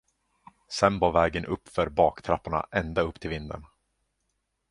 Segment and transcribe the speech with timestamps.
[0.69, 3.65] Sen bar vägen uppför baktrapporna ända upp till vinden.